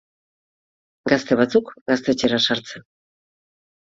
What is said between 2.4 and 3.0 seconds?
sartzen.